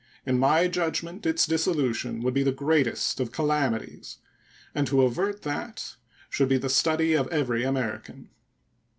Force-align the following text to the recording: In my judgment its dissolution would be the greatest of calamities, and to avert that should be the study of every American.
In 0.25 0.39
my 0.39 0.67
judgment 0.67 1.27
its 1.27 1.45
dissolution 1.45 2.23
would 2.23 2.33
be 2.33 2.41
the 2.41 2.51
greatest 2.51 3.19
of 3.19 3.31
calamities, 3.31 4.17
and 4.73 4.87
to 4.87 5.03
avert 5.03 5.43
that 5.43 5.95
should 6.27 6.49
be 6.49 6.57
the 6.57 6.69
study 6.69 7.13
of 7.13 7.27
every 7.27 7.63
American. 7.63 8.31